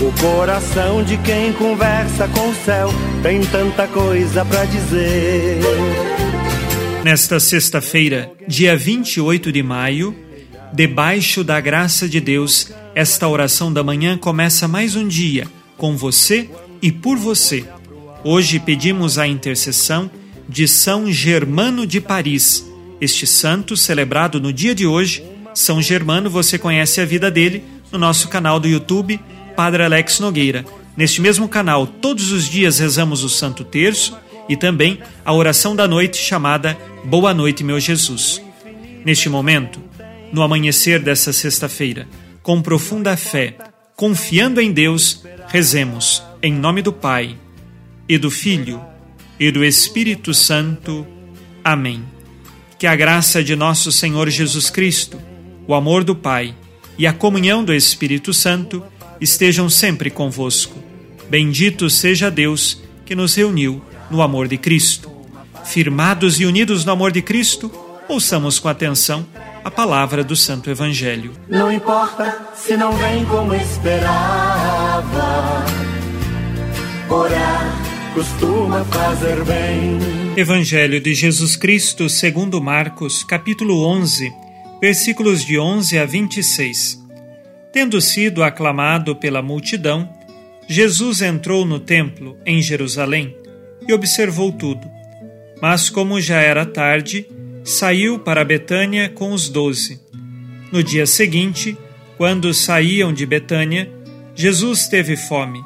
[0.00, 2.88] O coração de quem conversa com o céu
[3.22, 5.58] tem tanta coisa para dizer.
[7.04, 10.16] Nesta sexta-feira, dia 28 de maio,
[10.72, 15.46] debaixo da graça de Deus, esta oração da manhã começa mais um dia
[15.76, 16.48] com você
[16.80, 17.66] e por você.
[18.24, 20.10] Hoje pedimos a intercessão
[20.48, 22.66] de São Germano de Paris.
[23.02, 25.22] Este santo, celebrado no dia de hoje,
[25.54, 29.20] São Germano, você conhece a vida dele no nosso canal do YouTube
[29.60, 30.64] Padre Alex Nogueira.
[30.96, 34.16] Neste mesmo canal, todos os dias rezamos o Santo Terço
[34.48, 38.40] e também a oração da noite chamada Boa Noite, meu Jesus.
[39.04, 39.78] Neste momento,
[40.32, 42.08] no amanhecer dessa sexta-feira,
[42.42, 43.54] com profunda fé,
[43.94, 47.36] confiando em Deus, rezemos em nome do Pai
[48.08, 48.80] e do Filho
[49.38, 51.06] e do Espírito Santo.
[51.62, 52.02] Amém.
[52.78, 55.20] Que a graça de nosso Senhor Jesus Cristo,
[55.66, 56.54] o amor do Pai
[56.96, 58.82] e a comunhão do Espírito Santo
[59.20, 60.78] estejam sempre convosco.
[61.28, 65.10] Bendito seja Deus que nos reuniu no amor de Cristo.
[65.64, 67.70] Firmados e unidos no amor de Cristo,
[68.08, 69.26] ouçamos com atenção
[69.64, 71.32] a palavra do Santo Evangelho.
[71.48, 75.64] Não importa se não vem como esperava,
[77.08, 79.98] orar costuma fazer bem.
[80.36, 84.32] Evangelho de Jesus Cristo segundo Marcos, capítulo 11,
[84.80, 86.99] versículos de 11 a 26.
[87.72, 90.08] Tendo sido aclamado pela multidão,
[90.68, 93.36] Jesus entrou no templo em Jerusalém
[93.86, 94.88] e observou tudo.
[95.60, 97.26] Mas, como já era tarde,
[97.64, 100.00] saiu para Betânia com os doze.
[100.72, 101.76] No dia seguinte,
[102.16, 103.90] quando saíam de Betânia,
[104.34, 105.60] Jesus teve fome.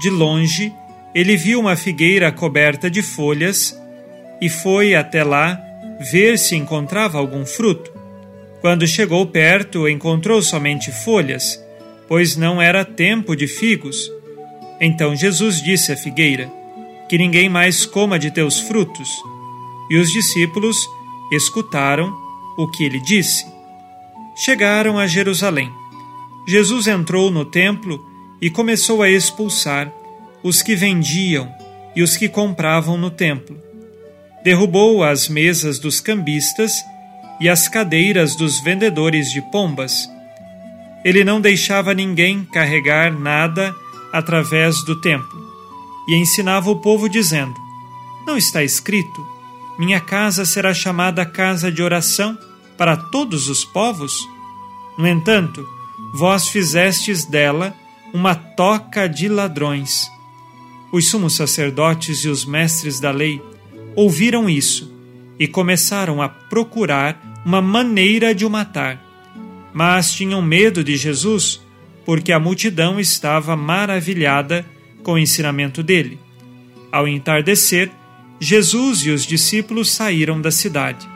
[0.00, 0.72] De longe,
[1.14, 3.74] ele viu uma figueira coberta de folhas
[4.40, 5.58] e foi até lá
[6.12, 7.95] ver se encontrava algum fruto.
[8.60, 11.62] Quando chegou perto, encontrou somente folhas,
[12.08, 14.10] pois não era tempo de figos.
[14.80, 16.50] Então Jesus disse à figueira:
[17.08, 19.08] Que ninguém mais coma de teus frutos.
[19.90, 20.76] E os discípulos
[21.32, 22.12] escutaram
[22.56, 23.46] o que ele disse.
[24.34, 25.70] Chegaram a Jerusalém.
[26.46, 28.04] Jesus entrou no templo
[28.40, 29.92] e começou a expulsar
[30.42, 31.48] os que vendiam
[31.94, 33.56] e os que compravam no templo.
[34.44, 36.84] Derrubou as mesas dos cambistas
[37.40, 40.08] e as cadeiras dos vendedores de pombas.
[41.04, 43.74] Ele não deixava ninguém carregar nada
[44.12, 45.46] através do templo
[46.08, 47.54] e ensinava o povo dizendo:
[48.26, 49.26] Não está escrito:
[49.78, 52.36] Minha casa será chamada casa de oração
[52.76, 54.26] para todos os povos?
[54.98, 55.66] No entanto,
[56.14, 57.74] vós fizestes dela
[58.12, 60.10] uma toca de ladrões.
[60.90, 63.42] Os sumos sacerdotes e os mestres da lei
[63.94, 64.95] ouviram isso
[65.38, 69.02] e começaram a procurar uma maneira de o matar.
[69.72, 71.60] Mas tinham medo de Jesus,
[72.04, 74.64] porque a multidão estava maravilhada
[75.02, 76.18] com o ensinamento dele.
[76.90, 77.90] Ao entardecer,
[78.40, 81.06] Jesus e os discípulos saíram da cidade.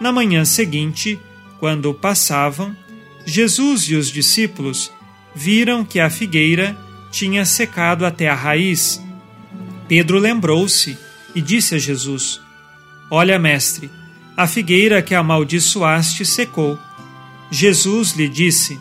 [0.00, 1.18] Na manhã seguinte,
[1.58, 2.76] quando passavam,
[3.24, 4.92] Jesus e os discípulos
[5.34, 6.76] viram que a figueira
[7.10, 9.02] tinha secado até a raiz.
[9.86, 10.98] Pedro lembrou-se
[11.34, 12.40] e disse a Jesus:
[13.14, 13.90] Olha, mestre,
[14.34, 16.78] a figueira que amaldiçoaste secou.
[17.50, 18.80] Jesus lhe disse: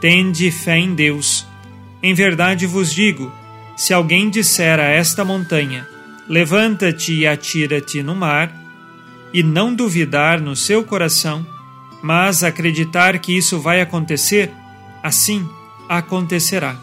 [0.00, 1.44] Tende fé em Deus.
[2.00, 3.32] Em verdade vos digo:
[3.76, 5.88] se alguém disser a esta montanha,
[6.28, 8.48] levanta-te e atira-te no mar,
[9.34, 11.44] e não duvidar no seu coração,
[12.00, 14.52] mas acreditar que isso vai acontecer,
[15.02, 15.44] assim
[15.88, 16.76] acontecerá.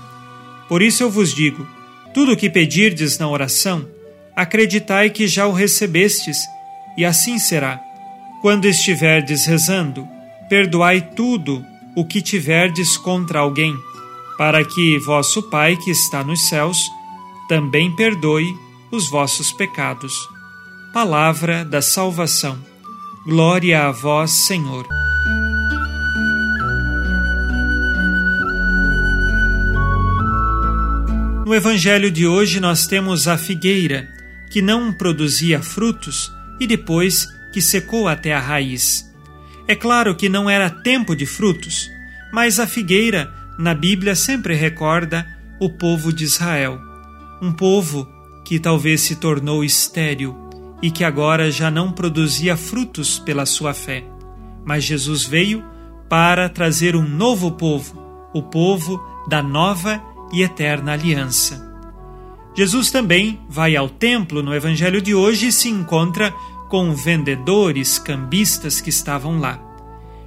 [0.68, 1.66] Por isso eu vos digo:
[2.14, 3.88] tudo o que pedirdes na oração,
[4.36, 6.54] acreditai que já o recebestes,
[6.98, 7.82] e assim será.
[8.42, 10.08] Quando estiverdes rezando,
[10.50, 11.66] perdoai tudo
[11.96, 13.76] o que tiverdes contra alguém,
[14.38, 16.78] para que vosso Pai que está nos céus
[17.48, 18.56] também perdoe
[18.92, 20.14] os vossos pecados.
[20.94, 22.58] Palavra da salvação.
[23.26, 24.88] Glória a vós, Senhor.
[31.46, 34.08] No Evangelho de hoje, nós temos a figueira,
[34.50, 39.12] que não produzia frutos e depois que secou até a raiz.
[39.68, 41.90] É claro que não era tempo de frutos,
[42.32, 45.26] mas a figueira, na Bíblia, sempre recorda
[45.60, 46.80] o povo de Israel.
[47.42, 48.08] Um povo
[48.46, 50.36] que talvez se tornou estéril
[50.82, 54.04] e que agora já não produzia frutos pela sua fé.
[54.64, 55.64] Mas Jesus veio
[56.10, 60.02] para trazer um novo povo, o povo da nova
[60.32, 61.75] e eterna aliança.
[62.56, 66.34] Jesus também vai ao templo no evangelho de hoje e se encontra
[66.70, 69.60] com vendedores, cambistas que estavam lá.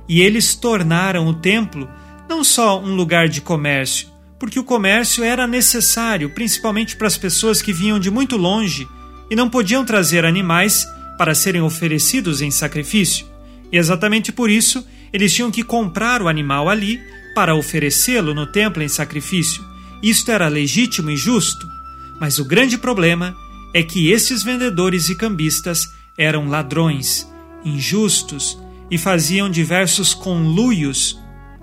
[0.09, 1.89] E eles tornaram o templo
[2.29, 4.09] não só um lugar de comércio,
[4.39, 8.87] porque o comércio era necessário, principalmente para as pessoas que vinham de muito longe
[9.31, 10.87] e não podiam trazer animais
[11.17, 13.27] para serem oferecidos em sacrifício.
[13.73, 17.01] E exatamente por isso eles tinham que comprar o animal ali
[17.35, 19.65] para oferecê-lo no templo em sacrifício.
[20.03, 21.78] Isto era legítimo e justo.
[22.21, 23.35] Mas o grande problema
[23.75, 27.31] é que esses vendedores e cambistas eram ladrões,
[27.65, 28.59] injustos
[28.91, 31.19] e faziam diversos conluios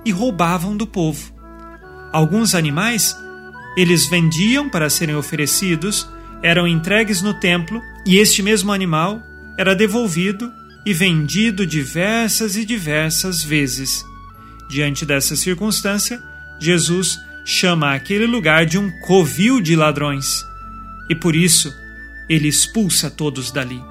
[0.06, 1.34] e roubavam do povo.
[2.14, 3.16] Alguns animais
[3.76, 6.08] eles vendiam para serem oferecidos,
[6.42, 9.22] eram entregues no templo e este mesmo animal
[9.58, 10.52] era devolvido
[10.86, 14.06] e vendido diversas e diversas vezes.
[14.70, 16.22] Diante dessa circunstância,
[16.60, 20.44] Jesus chama aquele lugar de um covil de ladrões
[21.10, 21.72] e por isso
[22.28, 23.82] ele expulsa todos dali.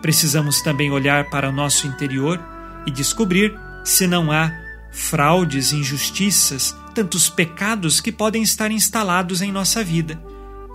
[0.00, 2.40] Precisamos também olhar para o nosso interior
[2.86, 3.54] e descobrir
[3.84, 4.50] se não há
[4.90, 10.20] fraudes, injustiças, tantos pecados que podem estar instalados em nossa vida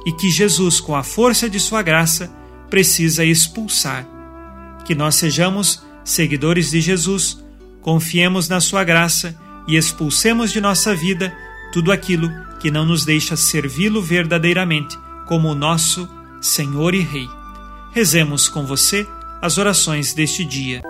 [0.05, 2.31] e que Jesus, com a força de Sua graça,
[2.69, 4.07] precisa expulsar.
[4.85, 7.43] Que nós sejamos seguidores de Jesus,
[7.81, 9.35] confiemos na Sua graça
[9.67, 11.35] e expulsemos de nossa vida
[11.75, 16.07] tudo aquilo que não nos deixa servi-lo verdadeiramente como o nosso
[16.39, 17.27] Senhor e Rei.
[17.91, 19.05] Rezemos com você
[19.41, 20.81] as orações deste dia.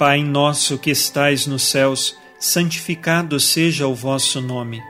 [0.00, 4.89] Pai nosso que estais nos céus, santificado seja o vosso nome.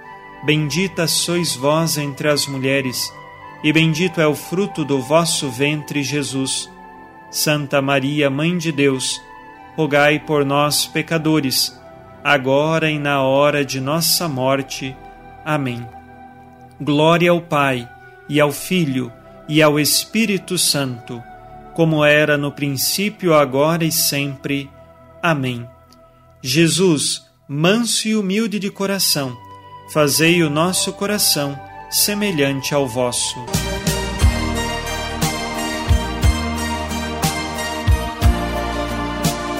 [0.43, 3.13] Bendita sois vós entre as mulheres,
[3.63, 6.69] e bendito é o fruto do vosso ventre, Jesus.
[7.29, 9.21] Santa Maria, Mãe de Deus,
[9.75, 11.79] rogai por nós, pecadores,
[12.23, 14.95] agora e na hora de nossa morte.
[15.45, 15.87] Amém.
[16.79, 17.87] Glória ao Pai,
[18.27, 19.11] e ao Filho,
[19.47, 21.21] e ao Espírito Santo,
[21.73, 24.69] como era no princípio, agora e sempre.
[25.21, 25.67] Amém.
[26.41, 29.37] Jesus, manso e humilde de coração,
[29.91, 31.59] fazei o nosso coração
[31.89, 33.35] semelhante ao vosso.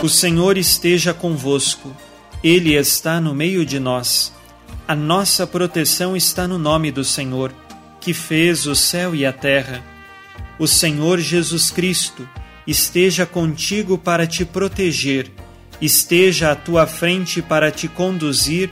[0.02, 1.96] O Senhor esteja convosco,
[2.44, 4.34] Ele está no meio de nós.
[4.88, 7.54] A nossa proteção está no nome do Senhor,
[8.00, 9.84] que fez o céu e a terra.
[10.58, 12.28] O Senhor Jesus Cristo
[12.66, 15.30] esteja contigo para te proteger
[15.82, 18.70] esteja à tua frente para te conduzir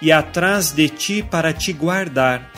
[0.00, 2.50] e atrás de ti para te guardar.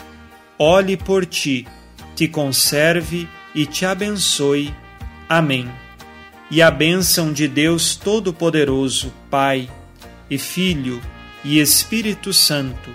[0.57, 1.67] Olhe por ti,
[2.15, 4.73] te conserve e te abençoe.
[5.27, 5.69] Amém.
[6.49, 9.69] E a bênção de Deus Todo-Poderoso, Pai
[10.29, 11.01] e Filho
[11.43, 12.89] e Espírito Santo,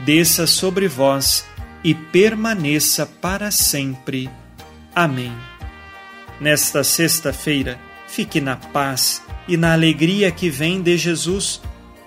[0.00, 1.46] desça sobre vós
[1.82, 4.28] e permaneça para sempre.
[4.94, 5.32] Amém.
[6.40, 11.62] Nesta sexta-feira, fique na paz e na alegria que vem de Jesus.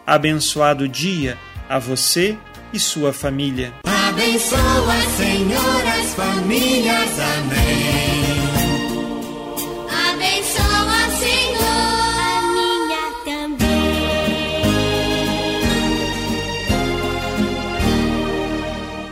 [0.05, 1.37] Abençoado dia
[1.69, 2.35] a você
[2.73, 3.71] e sua família.
[3.85, 7.19] Abençoa, Senhor, as famílias.
[7.37, 8.49] Amém.
[10.09, 11.61] Abençoa, Senhor,
[12.25, 13.69] a minha também.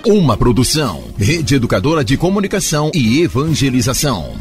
[0.06, 4.36] Uma produção, Rede Educadora de Comunicação e Evangelização.